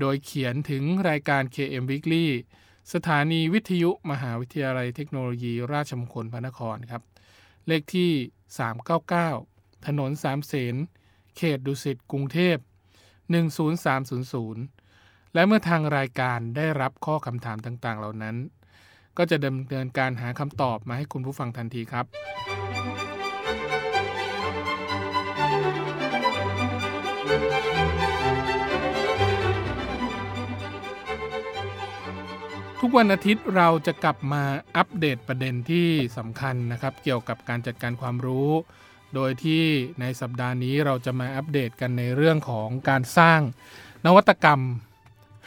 [0.00, 2.26] โดยเขียนถึงรายการ KM Weekly
[2.94, 7.02] สถานีวิทยุมหาวิทยาลัยเทคโนโลยีราชมงคลพระนครครับ
[7.66, 8.10] เลขที่
[8.98, 10.74] 399 ถนนสามเสน
[11.36, 12.56] เขตดุสิตกรุงเทพ
[13.76, 18.36] 10300 และเมื่อทางรายการได้รับข้อคำถามต่างๆ เหล่านั้น
[19.18, 22.06] ก็จะดำเนินการหาคำตอบมาให้คุณผู้ฟังทันทีครับ
[32.90, 34.42] กวันอาทิตย์เราจะกลับมา
[34.76, 38.50] อัปเดตประเด็นที่สำคัญนะครับ เกี่ยวกับการจัดการความรู้
[39.14, 39.64] โดยที่
[40.00, 43.40] ในสัปดาห์นี้เราจะมาอัปเดตกันในเรื่องของการสร้าง
[44.06, 44.60] นวัตกรรม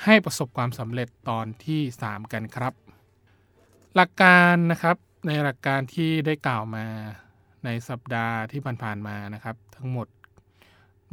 [0.04, 2.74] ให้ประสบความสำเร็จตอนที่ 3 กันครับ
[3.96, 6.86] หลักการนะครับในหลักการที่ได้กล่าวมา
[7.66, 10.08] ในสัปดาห์ที่ผ่านๆมานะครับ ทั้งหมด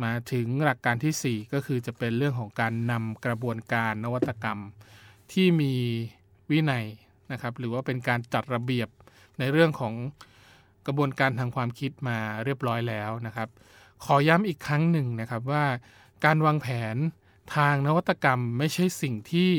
[0.03, 4.59] มาถึงหลักการที่ 4 ก็คือจะเป็นเรื่องของการนำกระบวนการนวัตกรรม
[5.33, 5.75] ที่มี
[6.51, 6.85] วินัย
[7.33, 8.89] นะครับ หรือว่าเป็นการจัดระเบียบ
[9.39, 9.95] ในเรื่องของ
[10.87, 13.49] กระบวนการทางความคิดมาเรียบร้อยแล้วนะครับ
[14.05, 15.65] ขอย้ำอีกครั้งหนึ่งนะครับว่า
[16.25, 16.97] การวางแผน
[17.57, 19.51] ทางนวัตกรรมไม่ใช่สิ่งที่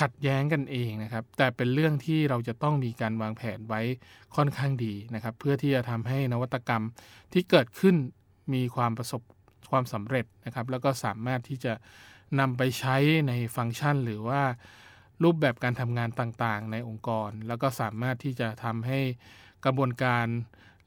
[0.00, 3.80] ขัดแย้งกันเองนะครับ แต่เป็นเรื่องที่เราจะต้องมีการวางแผนไว้
[4.36, 6.82] ค่อนข้างดีนะครับ เพื่อที่จะทำให้นวัตกรรม
[7.32, 7.96] ที่เกิดขึ้น
[8.54, 9.22] มีความประสบ
[9.70, 11.72] ความสำเร็จนะครับ แล้วก็สามารถที่จะ
[12.40, 12.96] นำไปใช้
[13.28, 14.42] ในฟังก์ชันหรือว่า
[15.22, 19.00] รูปแบบการทำงานต่างๆ ในองค์กร แล้วก็สามารถที่จะทำให้
[19.64, 20.26] กระบวนการ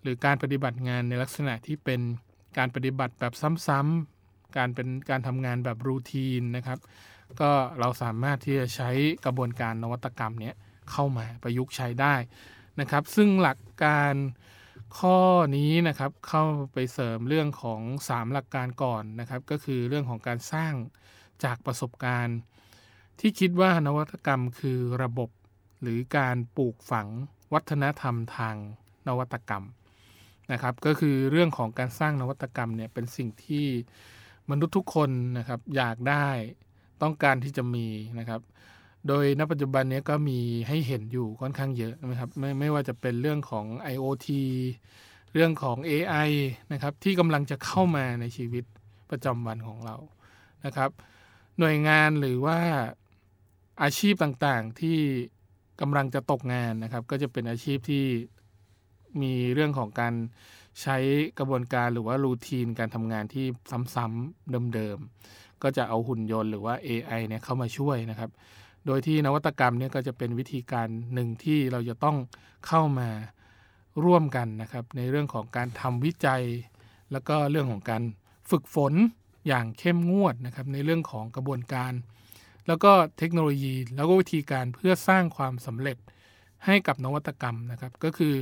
[0.02, 2.02] หรือการปฏิบัติงานในลักษณะที่เป็น
[2.58, 3.34] การปฏิบัติแบบ
[3.68, 6.80] ซ้ำๆการเป็นการทำงานแบบรูทีนนะครับ
[7.42, 8.90] ก็เราสามารถที่จะใช้
[9.26, 10.56] กระบวนการนวัตกรรมเนี้ย
[10.92, 12.16] เข้ามาประยุกต์ใช้ได้
[12.80, 14.16] นะครับ ซึ่งหลักการ
[15.00, 15.20] ข้อ
[15.58, 16.44] นี้นะครับเข้า
[16.74, 20.74] ไปเสริมเรื่องของ 3 หลักการก่อนนะครับ ก็คือเรื่องของการสร้าง
[21.44, 22.38] จากประสบการณ์
[23.20, 25.30] ที่คิดว่านวัตกรรมคือระบบ
[25.82, 27.08] หรือการปลูกฝัง
[27.54, 28.56] วัฒนธรรมทาง
[29.08, 29.64] นวัตกรรม
[30.52, 33.66] นะครับ ก็คือเรื่องของการสร้างนวัตกรรมเนี่ยเป็นสิ่งที่
[34.50, 36.28] มนุษย์ทุกคนนะครับอยากได้
[37.02, 37.88] ต้องการที่จะมี
[38.20, 38.42] นะครับ
[39.08, 44.28] โดยณปัจจุบันนี้ก็มีให้เห็นอยู่ค่อนข้างเยอะนะครับไม่ไม่ว่าจะเป็นเรื่องของ IoT
[45.34, 46.30] เรื่องของ AI
[46.74, 48.64] นะครับที่กำลังจะเข้ามาในชีวิต
[49.10, 49.96] ประจำวันของเรา
[50.66, 50.90] นะครับ
[51.60, 52.60] หน่วยงานหรือว่า
[53.84, 54.98] อาชีพต่างๆที่
[55.82, 58.06] กำลังจะตกงานนะครับ ก็จะเป็นอาชีพที่
[59.22, 60.14] มีเรื่องของการ
[60.82, 60.98] ใช้
[61.40, 63.46] กระบวนการหรือว่ารูทีนการทำงานที่
[63.96, 68.30] ซ้ำๆเดิมๆ ก็จะเอาหุ่นยนต์หรือว่า AI เนี่ยเข้ามาช่วยนะครับ
[68.86, 72.18] โดยที่นวัตกรรมเนี่ยก็จะเป็นวิธีการหนึ่งที่เราจะต้อง
[72.68, 73.10] เข้ามา
[74.06, 76.44] ร่วมกันนะครับ ในเรื่องของการทำวิจัย
[77.12, 78.04] แล้วก็เรื่องของการ
[78.50, 78.94] ฝึกฝน
[79.48, 81.94] อย่างเข้มงวดนะครับ ในเรื่องของกระบวนการ
[82.70, 85.98] แล้วก็เทคโนโลยี แล้วก็วิธีการเพื่อสร้างความสำเร็จ
[86.66, 88.36] ให้กับนวัตกรรมนะครับ ก็คือ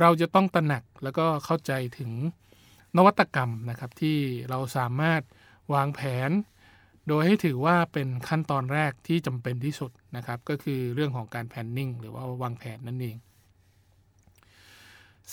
[0.00, 2.10] เราจะต้องตระหนักแล้วก็เข้าใจถึง
[2.96, 4.18] นวัตกรรมนะครับ ที่
[4.50, 5.22] เราสามารถ
[5.74, 6.30] วางแผน
[7.08, 13.16] โดยให้ถือว่าเป็นขั้นตอนแรกที่จำเป็นที่สุดนะครับ ก็คือเรื่องของการแพนนิ่งหรือว่าวางแผนนั่นเอง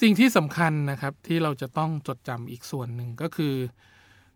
[0.02, 3.56] สิ่งที่สำคัญนะครับที่เราจะต้องจดจำอีกส่วนหนึ่งก็คือ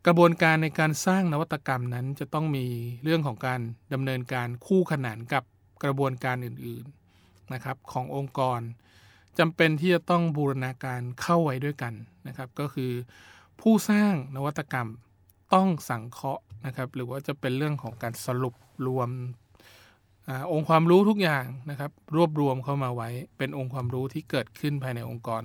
[0.08, 2.66] กระบวนการในการสร้างนวัตกรรมนั้นจะต้องมี
[3.04, 3.60] เรื่องของการ
[3.94, 5.44] ดำเนินการคู่ขนานกับ
[5.84, 8.60] กระบวนการอื่นๆนะครับขององค์กร
[9.40, 11.94] จำเป็นที่จะต้องบูรณาการเข้าไว้ด้วยกัน
[12.28, 12.92] นะครับ ก็คือ
[13.62, 14.90] ผู้สร้างนวัตกรรม
[15.54, 18.56] ต้องสังเคราะห์นะครับ หรือว่าจะเป็นเรื่องของการสรุป
[18.88, 19.10] รวม
[20.28, 25.42] อองค์ความรู้ทุกอย่างนะครับ รวบรวมเข้ามาไว้เป็นองค์ความรู้ที่เกิดขึ้นภายในองค์กร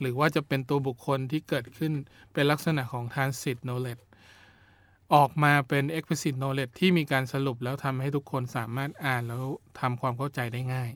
[0.00, 1.92] หรือว่าจะเป็นตัวบุคคลที่เกิดขึ้น
[2.32, 4.02] เป็นลักษณะของ transit knowledge
[5.14, 9.44] ออกมาเป็น explicit knowledge ที่มีการสรุปแล้วทำให้ทุกคนสามารถอ่านแล้ว
[9.80, 10.90] ทำความเข้าใจได้ง่าย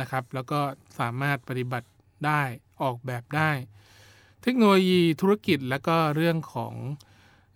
[0.00, 0.60] นะครับ แล้วก็
[0.98, 1.88] สามารถปฏิบัติ
[2.26, 2.42] ได้
[2.82, 3.50] ออกแบบได้
[4.42, 6.74] เทคโนโลยีธุรกิจและก็เรื่องของ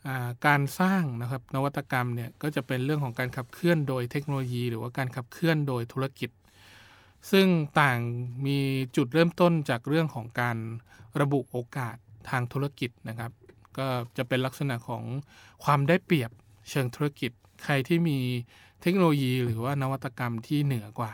[0.06, 0.08] อ
[0.46, 6.30] การสร้างนะครับนวัตกรรมเนี่ยก็จะเป็นเรื่องของการขับเคลื่อนโดยเทคโนโลยี หรือว่าการขับเคลื่อนโดยธุรกิจ
[7.30, 7.46] ซึ่ง
[7.80, 7.98] ต่าง
[8.46, 8.58] มี
[8.96, 10.56] จุดเริ่มต้นจากเรื่องของการ
[11.20, 11.96] ระบุโอกาส
[12.28, 13.32] ทางธุรกิจนะครับ
[13.78, 13.86] ก็
[14.16, 15.04] จะเป็นลักษณะของ
[15.64, 16.30] ความได้เปรียบ
[16.70, 17.30] เชิงธุรกิจ
[17.64, 18.18] ใครที่มี
[18.82, 21.12] เทคโนโลยีหรือว่านวัตกรรมที่เหนือกว่า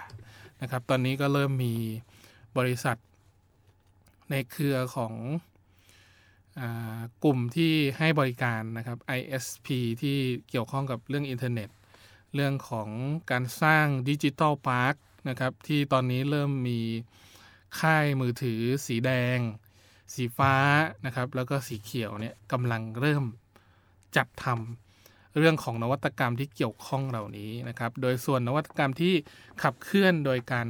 [0.60, 1.74] นะครับ ตอนนี้ก็เริ่มมี
[2.58, 2.96] บริษัท
[4.30, 5.14] ในเครือของเอ่
[6.60, 6.62] อ
[7.24, 9.66] กลุ่มที่ให้บริการนะครับ ISP
[10.02, 10.16] ที่
[10.48, 11.68] เกี่ยวข้องกับเรื่องอินเทอร์เน็ต
[12.34, 12.88] เรื่องของ
[13.30, 14.94] การสร้างดิจิทัล park
[15.28, 16.80] นะครับที่ตอนนี้เริ่มมี
[17.80, 19.38] ค่ายมือถือสีแดง
[20.14, 20.54] สีฟ้า
[21.06, 23.24] นะครับแล้วก็สีเขียวเนี่ยกำลังเริ่ม
[24.16, 29.14] จัดทำเรื่องของนวัตกรรมที่เกี่ยวข้องเหล่านี้นะครับ โดยส่วนนวัตกรรมที่
[29.62, 30.66] ขับเคลื่อนโดยการ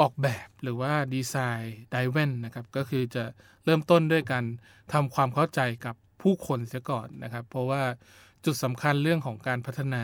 [0.00, 3.24] ออกแบบหรือว่าดีไซน์ไดเวนนะครับก็คือจะ
[3.64, 4.44] เริ่มต้นด้วยการ
[4.92, 7.82] ทำความเข้าใจกับผู้คนเสียก่อนนะครับ เพราะว่า
[8.44, 10.02] จุดสำคัญเรื่องของการพัฒนา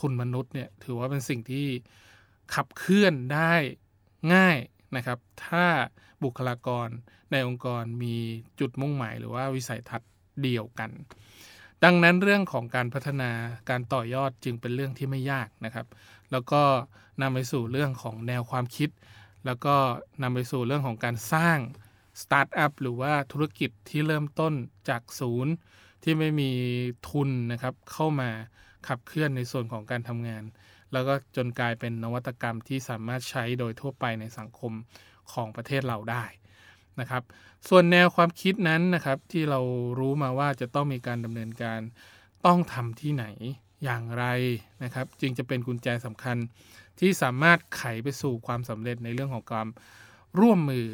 [0.00, 1.66] ทุนมนุษย์เนี่ยถือว่าเป็นสิ่งที่
[2.54, 3.52] ขับเคลื่อนได้
[4.34, 4.56] ง่าย
[4.96, 5.66] นะครับ ถ้า
[6.24, 6.88] บุคลากร
[7.30, 8.16] ในองค์กรมี
[8.60, 10.10] จุดมุ่งหมายหรือว่าวิสัยทัศน์
[10.42, 10.90] เดียวกัน
[11.84, 13.30] ดังนั้นเรื่องของการพัฒนา
[13.70, 15.86] การต่อยอดจึงเป็นเรื่องที่ไม่ยากนะครับ
[16.32, 16.62] แล้วก็
[17.22, 18.90] นำไปสู่เรื่องของแนวความคิด
[19.46, 19.74] แล้วก็
[20.22, 21.58] นำไปสู่เรื่องของการสร้าง
[22.22, 24.52] สตาร์ทอัพหรือว่าธุรกิจที่เริ่มต้น
[24.88, 25.52] จากศูนย์
[26.02, 26.50] ที่ไม่มี
[27.08, 28.30] ทุนนะครับเข้ามา
[28.88, 30.42] ขับเคลื่อนในส่วนของการทำงาน
[30.94, 34.72] แล้วก็จนกลายเป็นนวัตกรรมที่สามารถใช้โดยทั่วไปในสังคม
[35.32, 36.24] ของประเทศเราได้
[37.00, 37.22] นะครับ
[37.68, 39.60] ส่วนแนวความคิดนั้นนะครับที่เรา
[39.98, 41.80] รู้มาว่าจะต้องมีการดำเนินการ
[42.46, 43.26] ต้องทำที่ไหน
[43.84, 44.24] อย่างไร
[44.84, 46.36] นะครับ จึงจะเป็นกุญแจสำคัญ
[47.00, 49.66] ที่สามารถไขไปสู่ความสำเร็จในเรื่องของการ
[50.40, 50.86] ร่วมมือ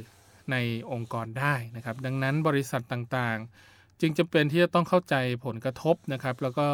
[0.53, 0.57] ใน
[0.93, 6.67] องค์กรได้นะครับ ดังนั้นบริษัทต่างๆ จึงจะเป็นที่จะต้องเข้าใจผลกระทบนะครับ แล้วก็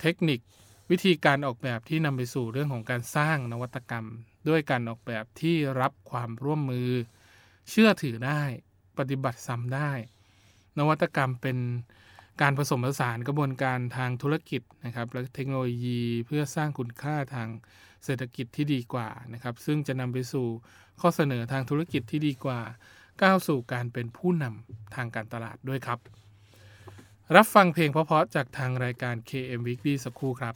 [0.00, 0.40] เทคนิค
[0.90, 4.06] วิธีการออกแบบที่นำไปสู่เรื่องของการสร้างนวัตกรรม
[4.48, 6.90] ด้วยการออกแบบที่รับความร่วมมือ
[7.70, 8.42] เชื่อถือได้
[8.98, 9.90] ปฏิบัติซ้ำได้
[10.78, 11.58] นวัตกรรมเป็น
[12.42, 17.48] การผสมผสานกระบวนการทางธุรกิจนะครับและเทคโนโลยีเพื่อสร้างคุณค่าทาง
[18.04, 20.46] เศรษฐกิจที่ดีกว่านะครับซึ่งจะนำไปสู่
[21.00, 22.60] ข้อเสนอทางธุรกิจที่ดีกว่า
[23.22, 25.98] ก้าวสู่การเป็นผู้นำทางการตลาดด้วยครับ
[27.36, 30.54] รับฟังเพลงเพราะๆจากทางรายการ KM Weekly สักครู่ครับ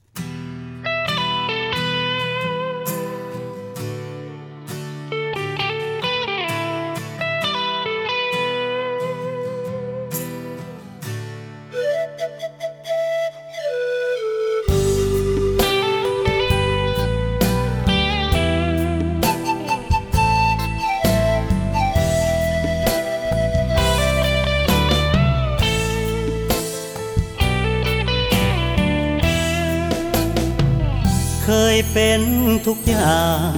[31.93, 32.23] เป็น
[32.67, 33.51] ทุกอย่าง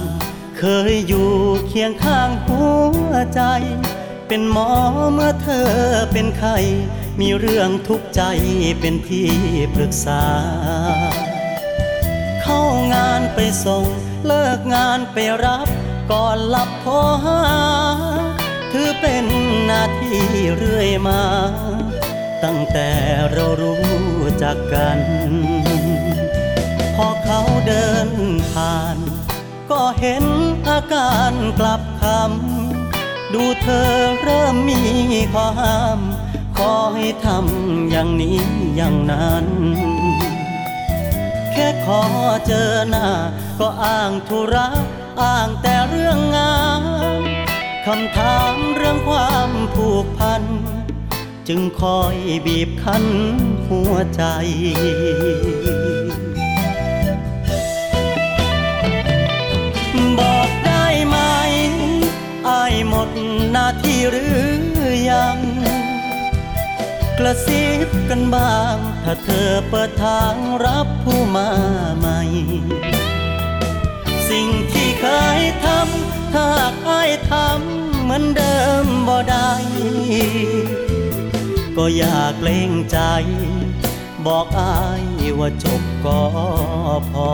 [0.57, 1.31] เคยอยู่
[1.67, 2.61] เคียงข้างหั
[3.09, 3.41] วใจ
[4.27, 4.69] เป็นหมอ
[5.13, 5.71] เมื่อเธอ
[6.11, 6.57] เป็นไข้
[7.19, 8.21] มีเรื่องทุกข์ใจ
[8.79, 9.31] เป็นที่
[9.75, 10.23] ปรึกษา
[12.41, 12.61] เข้า
[12.93, 13.85] งานไปส่ง
[14.25, 15.67] เลิกงานไปรับ
[16.11, 16.93] ก่อนหลับโทร
[17.25, 17.41] หา
[18.71, 19.25] ถือเป็น
[19.65, 20.23] หน้าที่
[20.57, 21.21] เรื่อยมา
[22.43, 22.89] ตั้งแต่
[23.31, 23.81] เรารู้
[24.43, 24.99] จักกัน
[27.05, 28.09] อเขาเดิน
[28.51, 28.97] ผ่าน
[29.71, 30.25] ก็เห็น
[30.67, 33.91] อาการกลับคำ ดูเธอ
[34.21, 34.81] เริ่มมี
[35.33, 35.99] ข้อห้าม
[36.57, 38.39] ขอให้ทำอย่างนี้
[38.75, 39.45] อย่างนั้น
[41.51, 42.01] แค่ขอ
[42.47, 43.07] เจอหน้า
[43.59, 44.67] ก็อ้างธุระ
[45.21, 46.57] อ้างแต่เรื่องงา
[47.19, 47.21] น
[47.85, 50.43] คำถามเรื่องความผูกพัน
[51.47, 52.15] จึงคอย
[52.45, 53.05] บีบคั้น
[53.67, 54.23] หัวใจ
[60.19, 61.17] บอกได้ไหม
[62.49, 63.09] อายหมด
[63.51, 65.37] หน้าที่หรือยัง
[67.17, 71.49] กระซิบกันบ้าง ถ้าเธอเปิดทางรับผู้มา
[71.97, 72.21] ใหม่
[74.29, 75.07] สิ่งที่เค
[75.39, 76.47] ยทำถ้า
[76.87, 79.51] อายทำเหมือนเดิมบ่ได้
[81.77, 82.97] ก็อยากเกรงใจ
[84.25, 85.03] บอกอาย
[85.39, 86.21] ว่าจบก็
[87.11, 87.31] พอ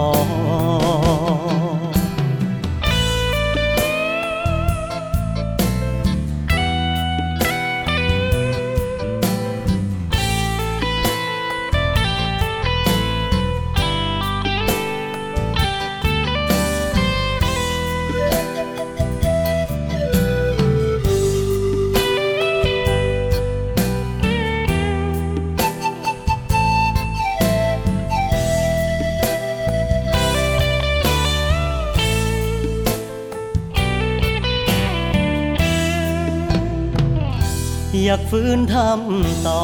[38.17, 39.63] ากฟื้นทำต่อ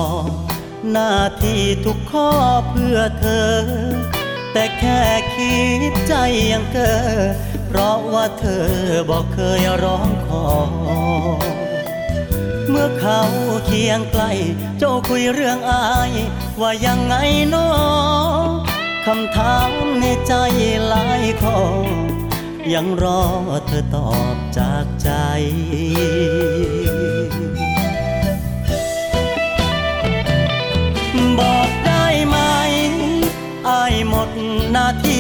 [0.92, 2.30] หน้าที่ทุกข้อ
[2.70, 3.54] เพื่อเธอ
[4.54, 5.02] แต่แค่
[5.36, 5.58] คิ
[5.92, 6.16] ดใจ
[6.52, 6.96] ยังเกอ
[7.68, 8.68] เพราะว่าเธอ
[9.10, 10.48] บอกเคยร้องขอ
[12.70, 13.22] เมื่อเขา
[13.66, 14.24] เคียงใกล
[14.78, 16.12] เจ้าคุยเรื่องอาย
[16.62, 17.16] ว่ายังไง
[17.54, 17.68] น้อ
[19.06, 20.34] คำถามในใจ
[20.88, 21.58] หลายข้อ
[22.74, 23.22] ยังรอ
[23.68, 25.10] เธอตอบจากใจ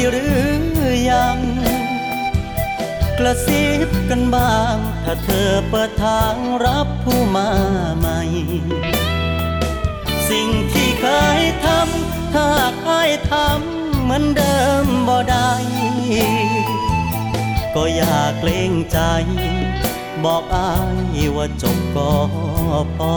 [0.09, 1.39] หรือยัง
[3.19, 7.49] กระซิบกันบ้าง ถ้าเธอเปิดทางรับผู้มา
[7.97, 8.19] ใหม่
[10.29, 11.07] สิ่งที่เค
[11.39, 12.49] ยทำ ถ้า
[12.87, 15.51] อายทำเหมือนเดิมบ่ได้
[17.75, 18.99] ก็อยากเกรงใจ
[20.23, 20.73] บอกอา
[21.15, 22.13] ยว่าจบก็
[22.97, 23.13] พอ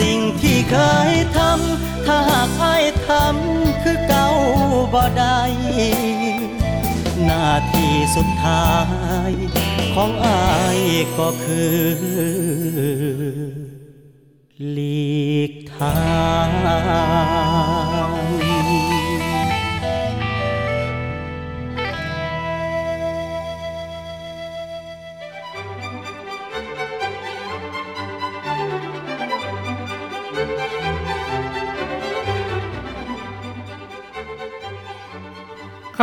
[0.00, 0.76] สิ่งที่เค
[1.10, 2.74] ยทำ ถ้าหากไอ้
[3.06, 4.28] ทำคือเก่า
[4.92, 5.40] บ่ได้
[7.24, 8.70] หน้าที่สุดท้า
[9.28, 9.32] ย
[9.94, 10.80] ของอาย
[11.18, 11.80] ก็คือ
[14.70, 15.10] หลี
[15.50, 16.50] กทาง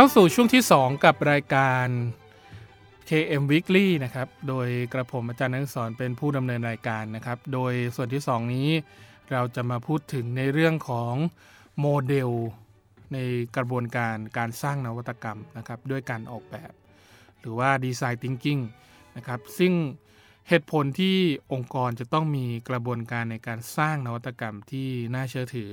[0.00, 1.86] ข้าสู่ช่วงที่ 2 กับรายการ
[3.08, 8.68] KM Weekly นะครับ โดยกระผมอาจารย์นักสอนเป็นผู้ดำเนินรายการนะครับ โดยส่วนที่ 2 นี้
[9.32, 11.14] เราจะมาพูดถึงในเรื่องของ
[11.80, 12.30] โมเดล
[13.12, 13.18] ใน
[13.56, 16.72] กระบวนการการสร้างนวัตกรรมนะครับด้วยการออกแบบ
[17.40, 18.62] หรือว่า Design Thinking
[19.16, 19.72] นะครับซึ่ง
[20.48, 21.16] เหตุผลที่
[21.52, 25.72] องค์กรจะต้องมีกระบวนการในการสร้างนวัตกรรมที่น่าเชื่อถือ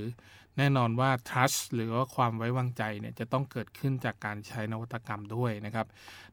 [0.57, 5.87] แน่นอนว่า trust หรือว่าความไว้วางใจเนี่ยจะต้องเกิดขึ้นจากการใช้นวัตกรรมด้วยนะครับ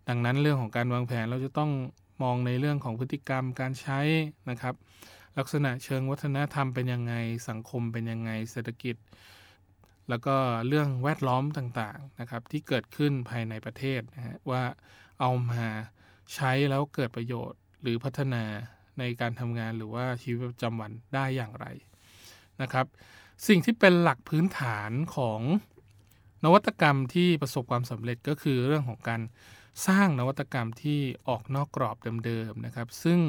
[0.08, 1.70] ดังนั้นเรื่องของการวางแผนเราจะต้อง
[2.22, 4.00] มองในเรื่องของพฤติกรรมการใช้
[4.50, 4.74] นะครับ
[5.38, 7.14] ลักษณะเชิงวัฒนธรรมเป็นยังไง
[7.48, 8.96] สังคมเป็นยังไงเศรษฐกิจ
[10.08, 10.36] แล้วก็
[10.68, 14.62] เรื่องแวดล้อมต่างๆนะครับ ที่เกิดขึ้นภายในประเทศนะฮะว่า
[15.20, 15.64] เอามา
[16.34, 18.44] ใช้แล้วเกิดประโยชน์ หรือพัฒนา
[18.98, 21.66] ในการทำงานหรือว่าชีวิตประจำวันได้อย่างไร
[22.62, 22.86] นะครับ
[23.46, 25.40] สิ่งที่เป็นหลักพื้นฐานของ
[26.44, 29.20] นวัตกรรมที่ประสบความสำเร็จก็คือเรื่องของการ
[29.86, 33.20] สร้างนวัตกรรมที่ออกนอกกรอบเดิมๆนะครับ ซึ่ง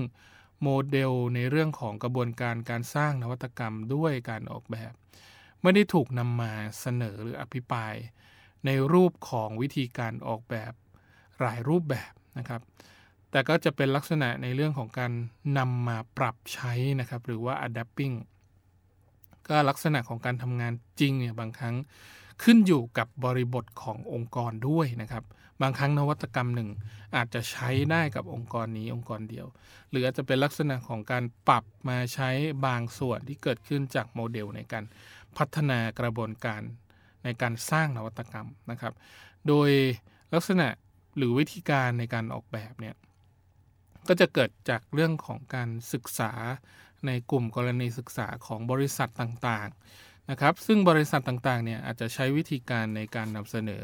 [0.62, 4.93] โมเดลในเรื่องของกระบวนการการสร้างนวัตกรรมด้วยการออกแบบ
[5.62, 7.93] ไม่ได้ถูกนำมาเสนอหรืออภิปราย
[8.65, 10.74] ในรูปของวิธีการออกแบบ
[11.39, 12.62] หลายรูปแบบนะครับ
[13.31, 15.12] แต่ก็จะเป็นลักษณะในเรื่องของการ
[15.57, 18.15] นำมาปรับใช้นะครับ หรือว่า adapting
[19.50, 21.76] ก็ลักษณะของการทำงานจริงเนี่ยบางครั้ง
[22.44, 25.24] ขึ้นอยู่กับบริบทขององค์กรด้วยนะครับ
[25.62, 26.70] บางครั้งนวัตกรรมหนึ่ง
[27.16, 29.48] อาจจะใช้ได้กับองค์กรนี้องค์กรเดียว
[29.90, 32.30] หรืออาจจะเป็นลักษณะของการปรับมาใช้
[32.66, 34.84] บางส่วนที่เกิดขึ้นจากโมเดลในการ
[35.38, 36.62] พัฒนากระบวนการ
[37.24, 38.94] ในการสร้างนวัตกรรมนะครับ
[39.48, 39.70] โดย
[40.34, 40.68] ลักษณะ
[41.18, 42.96] หรือวิธีการในการออกแบบเนี่ย
[44.08, 46.32] ก็จะเกิดจากเรื่องของการศึกษา
[47.07, 53.83] ในกลุ่มกรณีศึกษาของบริษัทต่างๆนะครับซึ่งบริษัทต่างๆเนี่ยอาจจะใช้วิธีการในการนำเสนอ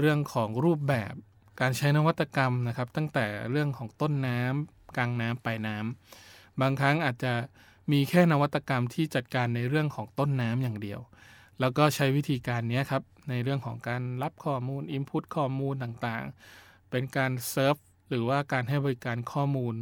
[0.00, 1.14] เรื่องของรูปแบบ
[1.60, 7.32] การใช้นวัตกรรมนะครับตั้งแต่เรื่องของต้นน้ำกลางน้ำปลายน้ำบางครั้งอาจจะ
[7.92, 11.00] มีแค่นวัตกรรมที่จัดการในเรื่องของต้นน้ำอย่างเดียว
[11.60, 17.76] แล้วก็ใช้วิธีการนี้ครับในเรื่องของการรับข้อมูล Input ข้อมูลต่างๆ เป็นการเซิร์ฟ
[18.08, 19.74] หรือว่าการให้บริการข้อมูล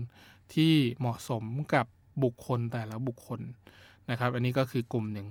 [0.55, 1.45] ที่เหมาะสม
[1.75, 1.87] กับ
[2.23, 3.41] บุคคลแต่ละบุคคล
[4.11, 5.29] นะครับ อันนี้ก็คือกลุ่มหนึ่ง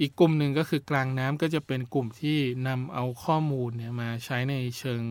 [0.00, 5.02] อีกกลุ่มหนึ่งก็คือกลางน้ำก็จะเป็นกลุ่มที่นำเอาข้อมูลเนี่ยมาใช้ในเชิง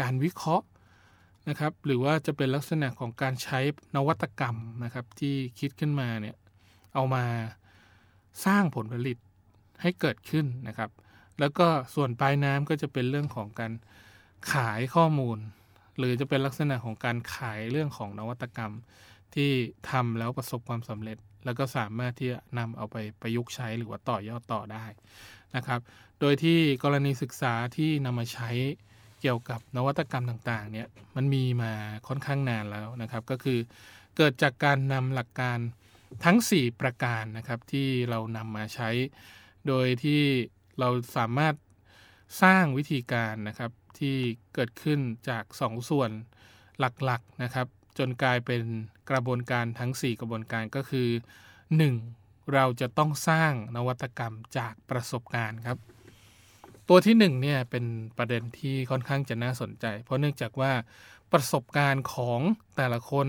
[0.00, 0.66] การวิเคราะห์
[1.48, 3.58] นะครับ หรือว่าจะเป็นลักษณะของการใช้
[3.96, 6.36] นวัตกรรมนะครับ ที่คิดขึ้นมาเนี่ย
[6.94, 7.24] เอามา
[8.44, 9.18] สร้างผลผลิต
[9.82, 10.90] ให้เกิดขึ้นนะครับ
[11.40, 13.72] แล้วก็ส่วนปลายน้ำก็จะเป็นเรื่องของการ
[14.52, 15.38] ขายข้อมูล
[15.98, 18.72] หรือจะเป็นลักษณะของการขายเรื่องของนวัตกรรม
[19.36, 19.52] ที่
[19.90, 24.84] ทำแล้วประสบความสำเร็จ แล้วก็สามารถที่จะนำเอาไปประยุกต์ใช้หรือว่าต่อยอดต่อได้
[25.56, 25.80] นะครับ
[26.20, 28.50] โดยที่กรณีศึกษาที่นำมาใช้
[29.20, 31.72] เกี่ยวกับนวัตกรรมต่างๆเนี่ยมันมีมา
[32.08, 33.58] ค่อนข้างนานแล้วนะครับ ก็คือ
[34.16, 35.58] เกิดจากการนำหลักการ
[36.24, 38.90] ทั้ง 4 ประการนะครับที่เรานำมาใช้
[39.68, 40.22] โดยที่
[40.78, 41.54] เราสามารถ
[42.42, 44.16] สร้างวิธีการนะครับที่
[44.54, 46.10] เกิดขึ้นจาก 2ส่วน
[46.78, 47.66] หลักๆนะครับ
[47.98, 48.62] จนกลายเป็น
[49.10, 51.08] กระบวนการทั้ง 4 กระบวนการก็คือ
[51.80, 52.52] 1.
[52.54, 55.78] เราจะต้องสร้างนวัตกรรมจากประสบการณ์ครับ
[56.88, 57.84] ตัวที่1เนี่ยเป็น
[58.18, 60.72] ประเด็นที่ค่อนข้างจะน่าสนใจ เพราะเนื่องจากว่า
[61.32, 62.40] ประสบการณ์ของ
[62.76, 63.28] แต่ละคน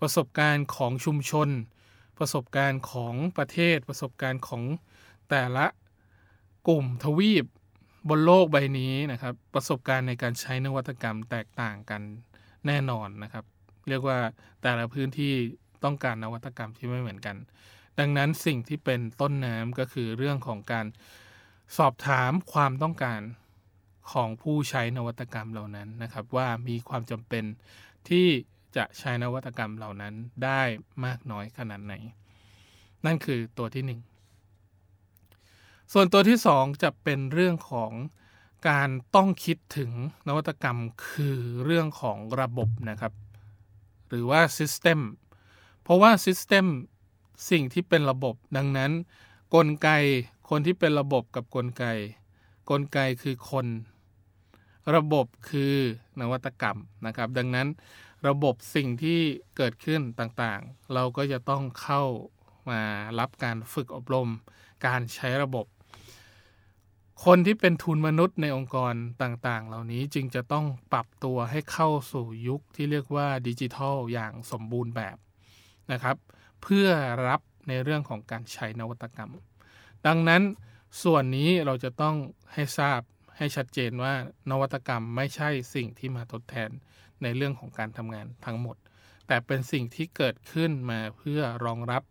[0.00, 1.48] ประสบการณ์ของชุมชน
[2.18, 4.62] ประสบการณ์ของประเทศ ประสบการณ์ของ
[5.30, 5.66] แต่ละ
[6.68, 7.44] กลุ่มทวีป
[8.08, 12.02] บนโลกใบนี้นะครับ ประสบการณ์ในการใช้นวัตกรรมแตกต่างกัน
[12.66, 13.44] แน่นอนนะครับ
[13.90, 14.18] เรียกว่า
[14.62, 15.32] แต่ละพื้นที่
[15.84, 17.36] ต้องการนวัตกรรมที่ไม่เหมือนกัน
[17.98, 20.86] ดังนั้นสิ่งที่เป็นต้นน้ำก็คือเรื่องของการ
[21.78, 23.20] สอบถามความต้องการ
[24.12, 27.44] ของผู้ใช้นวัตกรรมเหล่านั้นนะครับ ว่ามีความจำเป็น
[28.08, 28.26] ที่
[28.76, 30.62] จะใช้นวัตกรรมเหล่านั้นได้
[31.04, 31.94] มากน้อยขนาดไหน
[33.06, 34.00] นั่นคือตัวที่ 1
[35.92, 37.92] ส่วนตัวที่ 2 จะเป็นเรื่องของ
[38.68, 39.90] การต้องคิดถึง
[40.28, 43.12] นวัตกรรมคือเรื่องของระบบนะครับ
[44.08, 45.00] หรือว่า System
[45.82, 46.66] เพราะว่า System
[47.50, 48.92] สิ่งที่เป็นระบบดังนั้น
[49.54, 49.88] กลไก
[50.48, 51.84] คนที่เป็นระบบกับกลไก
[52.70, 53.66] กลไกคือคน
[54.96, 55.74] ระบบคือ
[56.20, 57.68] นวัตกรรมนะครับ ดังนั้น
[58.28, 59.20] ระบบสิ่งที่
[59.56, 62.02] เกิดขึ้นต่างๆ เราก็จะต้องเข้า
[62.70, 62.80] มา
[63.18, 64.28] รับการฝึกอบรม
[64.86, 65.66] การใช้ระบบ
[67.24, 75.16] คนที่เป็นทุนมนุษย์ในองค์กรต่างๆ เหล่านี้จึงจะต้องปรับตัวให้เข้าสู่ยุคที่เรียกว่าดิจิทัลอย่างสมบูรณ์แบบ
[75.92, 76.16] นะครับ
[76.62, 76.88] เพื่อ
[77.28, 79.32] รับในเรื่องของการใช้นวัตกรรม
[80.06, 80.42] ดังนั้น
[81.02, 82.16] ส่วนนี้เราจะต้อง
[82.52, 83.00] ให้ทราบ
[83.36, 84.14] ให้ชัดเจนว่า
[84.50, 86.70] นวัตกรรมไม่ใช่สิ่งที่มาทดแทน
[87.22, 88.76] ในเรื่องของการทำงานทั้งหมด
[89.26, 92.02] แต่เป็นสิ่งที่เกิดขึ้นมาเพื่อรองรับ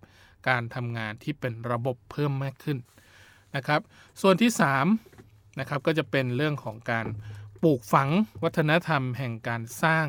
[0.50, 2.78] การทำงานที่เป็นระบบเพิ่มมากขึ้น
[3.58, 3.82] นะครับ
[4.22, 4.52] ส่วนที่
[5.06, 7.06] 3นะครับก็จะเป็นเรื่องของการ
[7.64, 8.10] ปลูกฝัง
[8.44, 10.06] วัฒนธรรมแห่งการสร้าง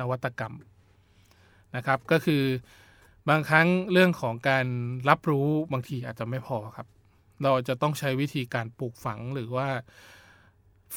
[0.00, 0.54] นวัตกรรม
[1.76, 2.42] นะครับ ก็คือ
[3.28, 4.66] บางครั้งเรื่องของการ
[5.08, 6.86] รับรู้บางทีอาจจะไม่พอครับ
[7.42, 9.68] เราจะต้องใช้วิธีการปลูกฝังหรือว่า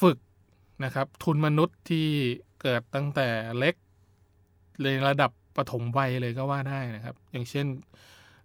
[0.02, 0.18] ฝึก
[0.84, 2.08] นะครับ ทุนมนุษย์ที่
[2.62, 3.76] เกิดตั้งแต่เล็ก
[4.84, 7.68] ในระดับปฐมวัยเลยก็ว่าได้นะครับ อย่างเช่น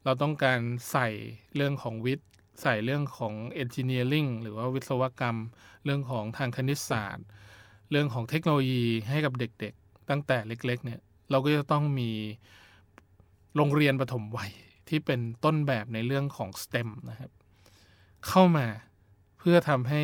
[0.05, 1.09] เราต้องการใส่
[1.55, 2.29] เรื่องของวิทย์
[2.63, 5.39] ใส่เรื่องของเอนจิเนียริงหรือว่าวิศวกรรม
[5.85, 7.27] เรื่องของทางคณิตศาสตร์
[7.91, 12.11] เรื่องของเทคโนโลยีให้กับเด็กๆ ตั้งแต่เล็กๆเนี่ยเราก็จะต้องมี
[13.57, 14.53] โรงเรียนปฐมวัย
[14.89, 17.31] ที่เป็นต้นแบบในเรื่องของ STEM นะครับ
[18.29, 18.67] เข้ามา
[19.39, 20.03] เพื่อทำให้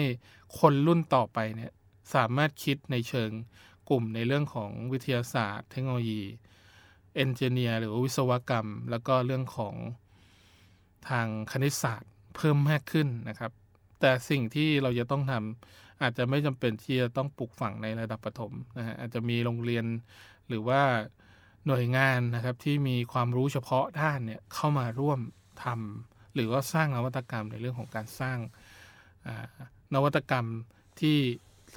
[0.61, 1.73] คนรุ่นต่อไปเนี่ย
[2.15, 3.31] สามารถคิดในเชิง
[3.89, 6.23] กลุ่มในเรื่องของวิทยาศาสตร์ เทคโนโลยี
[7.15, 9.75] engineer หรือวิศวกรรม แล้วก็เรื่องของ
[11.09, 13.53] ทางคณิตศาสตร์ เพิ่มมากขึ้นนะครับ
[14.01, 19.85] แต่สิ่งที่เราจะต้องทำอาจจะไม่จำเป็นที่จะต้องปลูกฝังในระดับประถมนะฮะอาจจะมีโรงเรียน
[20.49, 20.81] หรือว่า
[21.67, 25.21] หน่วยงานนะครับที่มีความรู้เฉพาะด้านเนี่ยเข้ามาร่วม
[25.65, 28.39] ทำหรือว่าสร้างนวัตกรรมในเรื่องของการสร้าง
[29.95, 30.47] นวัตกรรม
[31.01, 31.17] ที่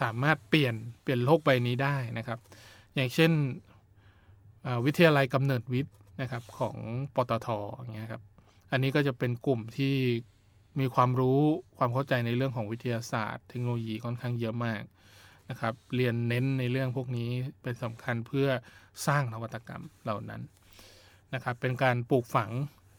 [0.02, 2.40] สามารถเปลี่ยนเปลี่ยนโลกใบนี้ได้นะครับ
[2.96, 3.32] อย่างเช่น
[4.86, 6.76] วิทยาลัยกำเนิดวิทย์นะครับของ
[7.16, 8.24] ปตทอย่างเงี้ยครับ
[8.72, 9.96] อันนี้ก็จะเป็นกลุ่มที่
[10.82, 11.40] มีความรู้
[11.78, 14.82] ความเข้าใจในเรื่องของวิทยาศาสตร์ เทคโนโลยีค่อนข้างเยอะมาก
[15.50, 17.30] นะครับ เรียนเน้นในเรื่องพวกนี้
[17.62, 18.48] เป็นสำคัญเพื่อ
[19.08, 20.42] สร้างนวัตกรรมเหล่านั้น
[21.34, 22.52] นะครับ เป็นการปลูกฝัง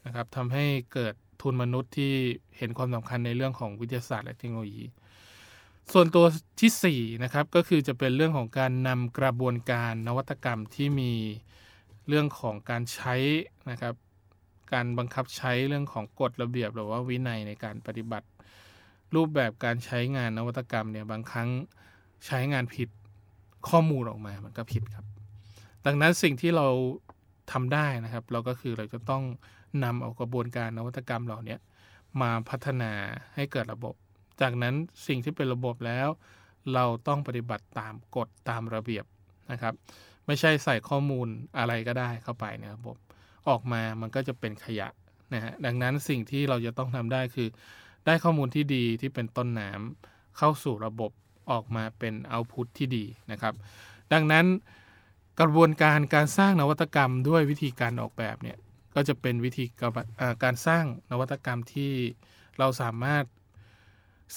[0.06, 2.14] นะครับทำให้เกิดทุนมนุษย์ที่
[2.58, 4.84] เห็นความสำคัญในเรื่องของวิทยาศาสตร์และเทคโนโลยี
[5.92, 6.24] ส่วนตัว
[6.60, 11.12] ที่4นะครับก็คือจะเป็นเรื่องของการนำกระบวนการนวัตกรรมที่มี
[12.08, 13.14] เรื่องของการใช้
[13.70, 13.94] นะครับ
[14.72, 18.26] การบังคับใช้เรื่องของกฎระเบียบหรือว่าวินัยในการปฏิบัติ
[19.14, 21.48] รูปแบบการใช้งานนวัตกรรมเนี่ยบางครั้ง
[22.26, 22.88] ใช้งานผิด
[23.68, 25.06] ข้อมูลออกมามันก็ผิดครับ
[25.86, 26.66] ดังนั้นสิ่งที่เรา
[27.52, 29.22] ทำได้นะครับ เราก็คือเราจะต้อง
[29.84, 31.56] นำเอากระบวนการนวัตกรรมเหล่านี้
[32.22, 32.92] มาพัฒนา
[33.34, 33.94] ให้เกิดระบบ
[34.40, 34.74] จากนั้น
[35.06, 36.08] สิ่งที่เป็นระบบแล้ว
[36.74, 39.04] เราต้องปฏิบัติตามกฎตามระเบียบ
[39.50, 39.74] นะครับ
[40.26, 41.28] ไม่ใช่ใส่ข้อมูล
[41.58, 42.96] อะไรก็ได้เข้าไปในระบบ
[43.48, 44.88] ออกมามันก็จะเป็นขยะ
[45.34, 47.48] นะฮะดังนั้นสิ่งที่เราจะต้องทำได้คือ
[48.06, 51.10] ได้ข้อมูลที่ดีที่เป็นต้นน้ำเข้าสู่ระบบ
[51.50, 53.54] ออกมาเป็นเอาพุทที่ดีนะครับ
[54.12, 54.46] ดังนั้น
[55.40, 58.58] กระบวนการการสร้างนวัตกรรมด้วยวิธีการออกแบบเนี่ย
[58.94, 59.64] ก็จะเป็นวิธี
[60.42, 61.92] การสร้างนวัตกรรมที่
[62.58, 63.24] เราสามารถ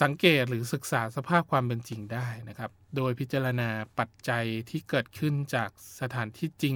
[0.01, 5.69] สังเกตหรือศึกษาสภาพความเป็นจริงได้นะครับ โดยพิจารณาปัจจัยที่เกิดขึ้นจาก
[6.01, 6.75] สถานที่จริง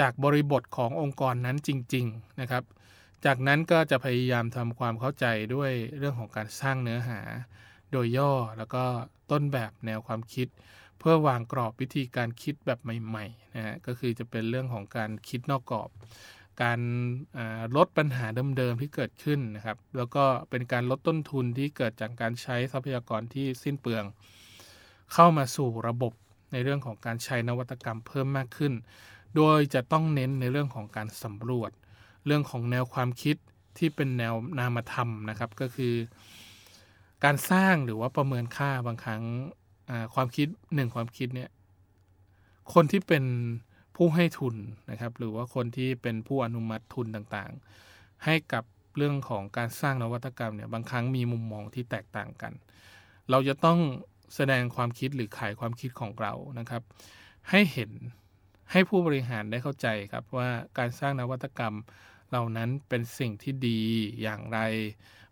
[0.00, 2.64] จากบริบทขององค์กรนั้นจริง ๆนะครับ
[3.24, 7.20] จากนั้นก็จะพยายามทำความเข้าใจด้วยเรื่องของการสร้างเนื้อหา
[7.92, 8.84] โดยย่อแล้วก็
[9.30, 10.48] ต้นแบบแนวความคิด
[10.98, 15.90] เพื่อวางกรอบวิธีการคิดแบบใหม่ๆนะฮะก็คือจะเป็นเรื่องของการคิดนอกกรอบ
[16.62, 16.80] การ
[17.76, 24.04] ลดปัญหาเดิมๆที่เกิดขึ้นนะครับ แล้วก็เป็นการลดต้นทุนที่เกิดจากการใช้ทรัพยากรที่สิ้นเปลือง
[25.14, 26.12] เข้ามาสู่ระบบ
[26.52, 28.72] ในเรื่องของการใช้นวัตกรรมเพิ่มมากขึ้น
[29.36, 31.70] โดยจะต้องเน้นในเรื่องของการสำรวจ
[32.26, 33.36] เรื่องของแนวความคิด
[33.78, 35.94] ที่เป็นแนวนามธรรมนะครับก็คือ
[37.24, 39.22] การสร้างหรือว่าประเมินค่าบางครั้ง
[40.14, 41.50] ความคิดหนึ่งความคิดเนี่ย
[42.74, 43.24] คนที่เป็น
[43.96, 44.56] ผู้ให้ทุน
[44.90, 48.64] นะครับ หรือว่าคนที่เป็นผู้อนุมัติทุนต่างๆ ให้กับ
[48.96, 52.52] เรื่องของการสร้างนวัตกรรมเนี่ยบางครั้งมีมุมมองที่แตกต่างกัน
[53.30, 53.78] เราจะต้อง
[54.34, 56.82] แสดงความคิดหรือขายความคิดของเรานะครับ
[57.50, 57.90] ให้เห็น
[58.72, 61.74] ให้ผู้บริหารได้เข้าใจครับว่าการสร้างนวัตกรรม
[62.28, 63.80] เหล่านั้นเป็นสิ่งที่ดี
[64.22, 64.58] อย่างไร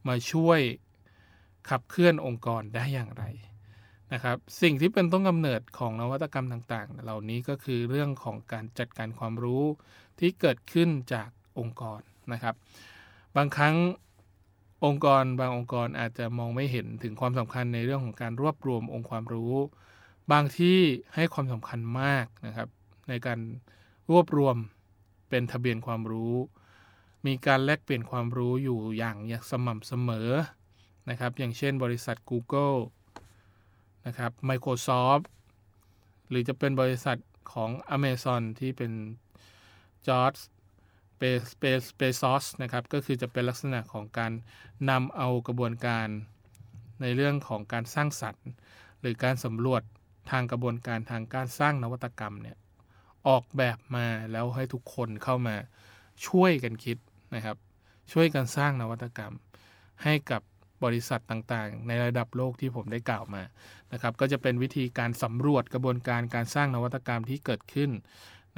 [0.09, 0.61] มาช่วย
[1.71, 3.25] ขับเคลื่อนองค์กรได้อย่างไร
[4.13, 9.65] นะครับสิ่งที่เป็นต้นกำเนิดของนวัตกรรมต่างๆ เหล่านี้ก็คือเรื่องของการจัดการความรู้
[10.19, 12.01] ที่เกิดขึ้นจากองค์กร
[12.33, 12.55] นะครับ
[13.37, 13.77] บางครั้ง
[14.85, 19.55] องค์กรบางองค์กรอาจจะมองไม่เห็นถึงความสำคัญในเรื่องของการรวบรวมองค์ความรู้
[20.33, 20.79] บางที่
[21.15, 22.69] ให้ความสำคัญมากนะครับ
[23.09, 23.39] ในการ
[24.11, 24.57] รวบรวม
[25.29, 26.35] เป็นทะเบียนความรู้
[27.27, 30.31] มีการแลกเปลี่ยนความรู้อยู่อย่างอย่างสม่ำเสมอ
[31.11, 32.79] นะครับ อย่างเช่นบริษัท Google
[34.07, 35.25] นะครับ Microsoft
[36.29, 37.19] หรือจะเป็นบริษัท
[37.53, 38.93] ของ Amazon ที่เป็น
[40.07, 40.41] George
[42.01, 44.33] Bezos นะครับ ก็คือจะเป็นลักษณะของการ
[44.91, 46.09] นำเอากระบวนการ
[47.01, 48.49] ในเรื่องของการสร้างสรรค์
[49.01, 49.83] หรือการสำรวจ
[50.31, 52.57] ทางกระบวนการทางการสร้างนวัตกรรมเนี่ย
[53.29, 55.57] ออกแบบมาแล้วให้ทุกคนเข้ามา
[56.27, 56.97] ช่วยกันคิด
[57.35, 57.57] นะครับ
[58.13, 59.35] ช่วยกันสร้างนวัตกรรม
[60.05, 60.43] ให้กับ
[60.85, 63.43] บริษัทต่างๆ ในระดับโลกที่ผมได้กล่าวมา
[63.93, 67.91] นะครับ ก็จะเป็นวิธีการสำรวจกระบวนการการสร้างนวัตกรรมที่เกิดขึ้น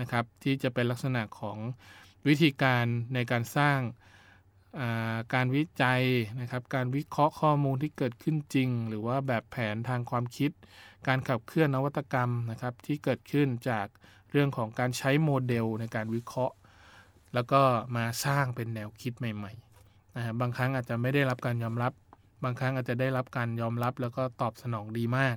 [0.00, 1.58] นะครับ ที่จะเป็นลักษณะของ
[2.28, 3.78] วิธีการในการสร้าง
[5.34, 6.02] การวิจัย
[6.40, 10.50] นะครับ การวิเคราะห์ข้อมูลที่เกิดขึ้นจริง หรือว่าแบบแผนทางความคิด
[11.06, 13.86] การขับเคลื่อนนวัตกรรมนะครับที่เกิดขึ้นจาก
[14.32, 16.56] เรื่องของการใช้โมเดลในการวิเคราะห์
[17.34, 17.60] แล้วก็
[17.96, 21.92] มาสร้างเป็นแนวคิดใหม่ๆนะบางครั้งอาจจะไม่ได้รับการยอมรับ
[22.44, 25.36] บางครั้งอาจจะได้รับการยอมรับ แล้วก็ตอบสนองดีมาก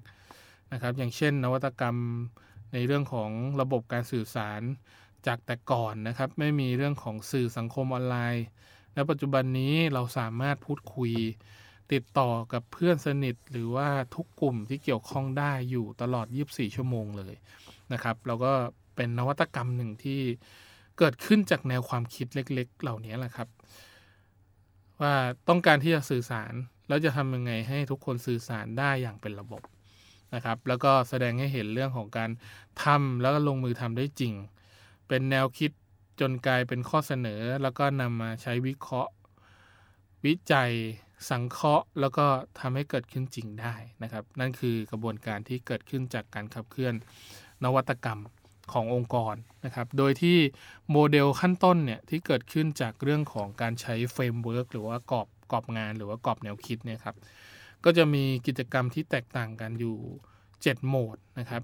[0.73, 1.97] นะครับอย่างเช่น นวัตกรรม
[2.73, 3.29] ในเรื่องของ
[3.61, 4.61] ระบบการสื่อสาร
[5.27, 8.45] จากแต่ก่อนนะครับ ไม่มีเรื่องของสื่อสังคมออนไลน์
[8.93, 11.11] และปัจจุบันนี้เราสามารถพูดคุย
[11.93, 17.35] ติดต่อกับเพื่อนสนิท หรือว่าทุกกลุ่มที่เกี่ยวข้องได้อยู่ตลอด 24 ชั่วโมงเลย
[17.93, 18.53] นะครับ เราก็
[18.95, 20.21] เป็นนวัตกรรมหนึ่งที่
[20.97, 23.47] เกิดขึ้นจากแนวความคิดเล็ก ๆ เหล่านี้แหละครับ
[25.01, 25.13] ว่า
[25.49, 26.53] ต้องการที่จะสื่อสาร
[26.87, 29.61] แล้วจะทำยังไงให้ทุกคนสื่อสารได้อย่างเป็นระบบ
[30.35, 32.29] นะครับ แล้วก็แสดงให้เห็นเรื่องของการ
[32.83, 34.33] ทำแล้วก็ลงมือทำได้จริง
[35.07, 35.71] เป็นแนวคิด
[36.19, 39.11] จนกลายเป็นข้อเสนอ แล้วก็นำมาใช้วิเคราะห์
[40.25, 40.71] วิจัย
[41.29, 42.25] สังเคราะห์ แล้วก็
[42.59, 46.93] ทำให้เกิดขึ้นจริงได้นะครับ นั่นคือกระบวนการที่เกิดขึ้นจากการขับเคลื่อน
[47.63, 48.19] นวัตกรรม
[48.73, 50.37] ขององค์กรนะครับ โดยที่
[50.91, 57.15] โมเดลขั้นต้นเนี่ยที่เกิดขึ้นจากเรื่องของการใช้ framework หรือว่ากรอบกรอบงานหรือว่ากรอบแนวคิดเนี่ยครับ
[57.83, 59.97] ก็จะมีกิจกรรมที่แตกต่างกันอยู่
[60.43, 61.63] 7 โหมดนะครับ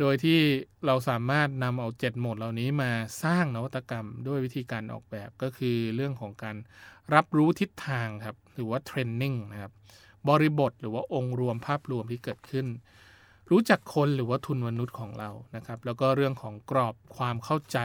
[0.00, 0.38] โดยที่
[0.86, 2.90] เราสามารถนำเอา 7 โหมดเหล่านี้มา
[3.24, 6.56] สร้างนวัตกรรมด้วยวิธีการออกแบบก็คือเรื่องของการ
[7.14, 9.72] รับรู้ทิศทางครับหรือว่าเทรนนิ่งนะครับ
[10.28, 12.66] บริบทหรือว่าองค์รวมภาพรวมที่เกิดขึ้น
[13.52, 17.78] รู้จักคนหรือว่าทุนมนุษย์ของเรานะครับ แล้วก็เรื่องของกรอบความเข้าใจ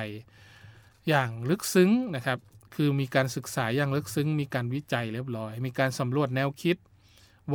[1.09, 2.39] อย่างลึกซึ้งนะครับ
[2.75, 6.77] คือมีการศึกษาอย่างลึกซึ้ง มีการวิจัยเรียบร้อย มีการสำรวจแนวคิด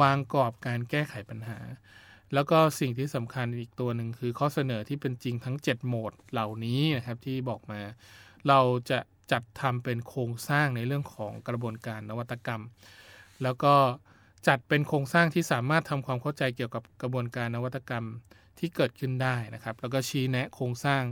[0.00, 1.58] วางกรอบการแก้ไขปัญหา
[2.34, 7.80] แล้วก็สิ่งที่สำคัญอีกตัวหนึ่งคือข้อเสนอที่เป็นจริงทั้ง 7 โหมดเหล่านี้นะครับที่บอกมา
[8.48, 8.98] เราจะ
[9.32, 12.62] จัดทำเป็นโครงสร้างในเรื่องของกระบวนการนวัตกรรม
[13.42, 13.74] แล้วก็
[14.46, 18.06] จัดเป็นโครงสร้างที่สามารถทำความเข้าใจเกี่ยวกับกระบวนการนวัตกรรม
[18.58, 21.02] ที่เกิดขึ้นได้นะครับ แล้วก็ชี้แนะโครงสร้าง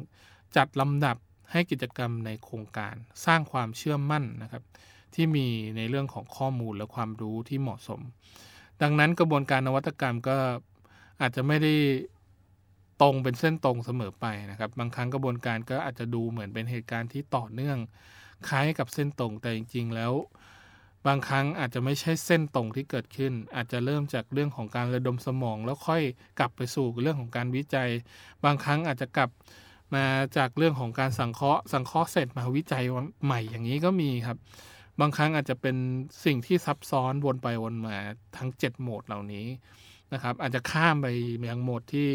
[0.56, 1.16] จัดลำดับ
[1.52, 2.94] ให้กิจกรรมในโครงการ
[3.26, 4.62] สร้างความเชื่อมั่นนะครับ
[5.14, 8.00] ที่มีในเรื่องของข้อมูลและความรู้ที่เหมาะสม
[8.82, 10.36] ดังนั้นกระบวนการนวัตกรรมก็
[11.20, 11.74] อาจจะไม่ได้
[13.02, 17.78] ตรงเป็นเส้นตรงเสมอไปนะครับ บางครั้งกระบวนการก็อาจจะดูเหมือนเป็นเหตุการณ์ที่ต่อเนื่อง
[18.48, 20.12] คล้ายกับเส้นตรงแต่จริง ๆ แล้ว
[21.06, 26.02] บางครั้งอาจจะไม่ใช่เส้นตรงที่เกิดขึ้น อาจจะเริ่มจากเรื่องของการระดมสมอง แล้วค่อย
[26.38, 27.88] กลับไปสู่เรื่องของการวิจัย
[28.44, 29.30] บางครั้งอาจจะกลับ
[29.94, 30.04] มา
[30.36, 32.84] จากเรื่องของการสังเคราะห์ สังเคราะห์เสร็จมาวิจัย
[33.24, 34.38] ใหม่อย่างนี้ก็มีครับ
[35.00, 35.76] บางครั้งอาจจะเป็น
[36.24, 37.96] สิ่งที่ซับซ้อนวนไปวนมา
[38.36, 39.46] ทั้ง 7 โหมดเหล่านี้
[40.12, 41.06] นะครับ อาจจะข้ามไป
[41.48, 42.08] ยังโหมดที่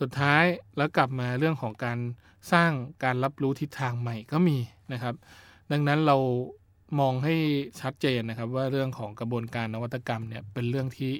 [0.00, 0.44] สุดท้าย
[0.76, 1.98] แล้วกลับมาเรื่องของการ
[2.52, 2.70] สร้าง
[3.04, 4.58] การรับรู้ทิศทางใหม่ก็มี
[4.92, 5.14] นะครับ
[5.72, 6.16] ดังนั้นเรา
[6.98, 7.34] มองให้
[7.80, 11.12] ชัดเจนนะครับ ว่าเรื่องของกระบวนการนวัตกรรมเนี่ยเป็นเรื่องที่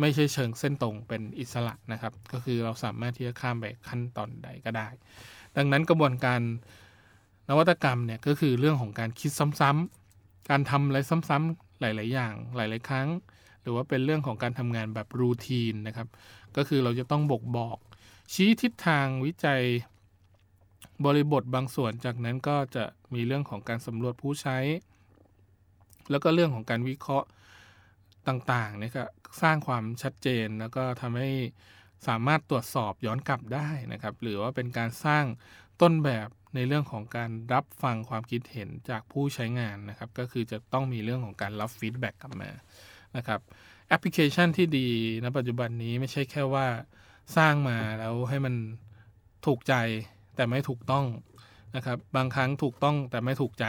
[0.00, 4.88] ไม่ใช่เชิงเส้นตรงเป็นอิสระนะครับ ก็คือเราสามารถที่จะข้ามไปขั้นตอนใดก็ได้
[5.56, 6.40] ดังนั้นกระบวนการ
[7.48, 13.08] นวัตกรรมเนี่ยก็คือเรื่องของการคิดซ้ำๆการทำอะไรซ้ำๆหลาย ๆ อย่าง หลาย ๆ ครั้ง
[13.62, 16.08] หรือว่าเป็นเรื่องของการทำงานแบบรูทีนนะครับ
[16.56, 17.78] ก็คือเราจะต้องบกบอก
[18.32, 19.62] ชี้ทิศทางวิจัย
[21.04, 22.84] บริบทบางส่วนจากนั้นก็จะ
[23.14, 24.58] มีเรื่องของการสำรวจผู้ใช้
[26.10, 27.28] แล้วก็เรื่องของการวิเคราะห์
[28.28, 29.04] ต่างๆเนี่ยก็
[29.42, 31.30] สร้างความชัดเจนแล้วก็ทำให้
[32.08, 35.24] สามารถตรวจสอบย้อนกลับได้นะครับ หรือว่าเป็นการสร้าง
[35.82, 42.50] ต้นแบบในเรื่องของการรับฟังความคิดเห็นจากผู้ใช้งานนะครับ ก็คือจะต้องมีเรื่องของการรับ feedback กลับมา
[43.16, 43.40] นะครับ
[43.88, 44.88] แอปพลิเคชันที่ดี
[45.24, 46.66] ณปัจจุบันนี้ไม่ใช่แค่ว่า
[47.36, 48.54] สร้างมาแล้วให้มัน
[49.46, 49.74] ถูกใจ
[50.40, 51.06] แต่ไม่ถูกต้อง
[51.76, 53.64] นะครับ บางครั้งถูกต้องแต่ไม่ถูกใจ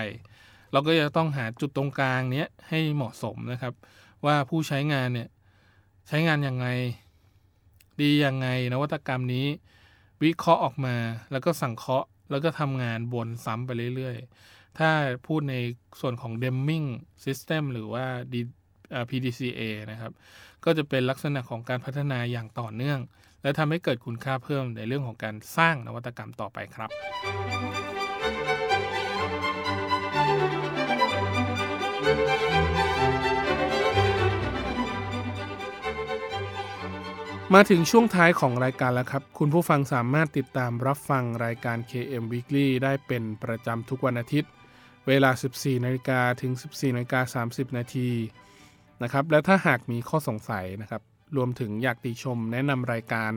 [0.72, 3.74] เราก็จะต้องหาจุดตรงกลางเนี้ยให้เหมาะสมนะครับ
[4.26, 5.30] ว่าผู้ใช้งานเนี่ย
[6.08, 6.68] ใช้งานยังไง
[8.02, 9.48] ดียังไงนวัตกรรมนี้
[10.24, 10.96] วิเคราะห์ออกมา
[11.32, 14.90] แล้วก็สังเคราะห์ แล้วก็ทำงานวนซ้ำไปเรื่อยๆ ถ้า
[15.28, 15.56] พูดใน
[16.00, 16.88] ส่วนของ Deming
[17.26, 18.06] System หรือว่า
[19.10, 20.12] PDCA นะครับ
[20.64, 23.00] ก็จะเป็นลักษณะของการพัฒนาอย่างต่อเนื่อง
[23.44, 26.90] และทำให้เกิดคุณค่าเพิ่มในเรื่องของการสร้างนวัตกรรมต่อไปครับ
[37.56, 44.52] มาถึงช่วงท้ายของรายการแล้วครับ คุณผู้ฟังสามารถติดตามรับฟังรายการ KM Weekly ได้เป็นประจำทุกวันอาทิตย์
[45.08, 48.10] เวลา 14นาฬิกาถึง 14นาฬิกา30 นาที
[49.04, 51.02] นะครับ และถ้าหากมีข้อสงสัยนะครับ
[51.36, 53.32] รวมถึงอยากติชมแนะนำรายการ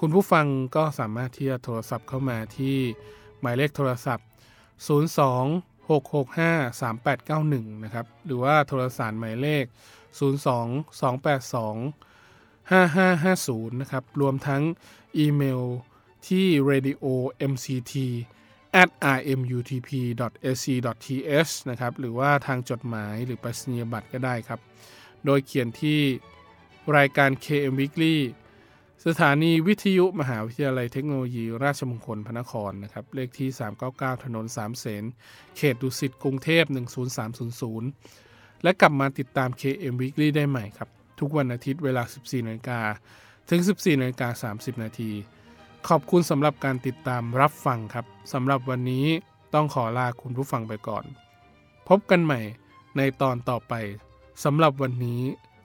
[0.00, 2.76] คุณผู้ฟังก็สามารถที่จะโทรศัพท์เข้ามาที่
[3.40, 4.26] หมายเลขโทรศัพท์
[4.86, 9.64] 02 665 3891 นะครับ หรือว่าโทรสารหมายเลข
[10.28, 14.62] 02 282 5550 นะครับ รวมทั้ง
[15.18, 15.62] อีเมล
[16.28, 17.04] ที่ radio
[17.50, 17.94] mct
[18.82, 19.90] at rmutp
[20.44, 20.64] ac
[21.04, 24.60] th นะครับ หรือว่าทางจดหมายหรือไปรษณียบัตรก็ได้ครับ
[25.24, 26.00] โดยเขียนที่
[26.96, 28.16] รายการ KM Weekly
[29.06, 33.48] สถานีวิทยุมหาวิทยาลัยเทคโนโลยี ราชมงคลพระนครนะครับ เลขที่
[33.86, 35.04] 399 ถนนสามเสน
[35.56, 36.64] เขตดุสิต กรุงเทพ
[37.84, 40.88] 10300 และกลับมาติดตาม KM Weekly ได้ใหม่ครับ
[41.20, 42.80] ทุกวันอาทิตย์เวลา 14นาฬิกา
[43.50, 45.10] ถึง 14นาฬิกา30 นาที
[45.88, 49.06] ขอบคุณสำหรับการติดตามรับฟังครับสำหรับวันนี้
[49.54, 51.04] ต้องขอลาคุณผู้ฟังไปก่อน
[51.88, 52.40] พบกันใหม่
[52.96, 53.74] ในตอนต่อไป
[54.44, 55.22] สำหรับวันนี้